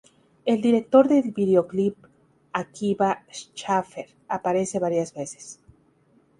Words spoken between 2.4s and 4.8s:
Akiva Schaffer, aparece